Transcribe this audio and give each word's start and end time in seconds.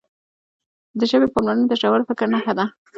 د 0.99 1.01
ژبې 1.11 1.27
پاملرنه 1.33 1.65
د 1.67 1.73
ژور 1.81 2.01
فکر 2.09 2.25
نښه 2.33 2.53
ده. 2.57 2.65